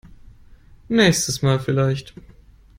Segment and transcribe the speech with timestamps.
[0.87, 2.15] Nächstes Mal vielleicht.